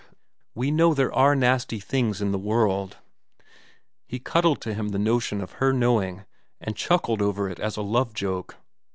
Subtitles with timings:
[0.55, 2.97] We know there are nasty things in the world!
[4.07, 6.25] He cuddled to him the notion of her knowing,
[6.59, 8.57] and chuckled over it as a love joke.